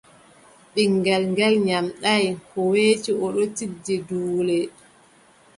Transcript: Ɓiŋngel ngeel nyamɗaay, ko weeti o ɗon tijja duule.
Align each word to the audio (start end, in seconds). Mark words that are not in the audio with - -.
Ɓiŋngel 0.73 1.23
ngeel 1.31 1.55
nyamɗaay, 1.67 2.25
ko 2.49 2.59
weeti 2.71 3.11
o 3.23 3.27
ɗon 3.35 3.49
tijja 3.57 3.95
duule. 4.07 4.57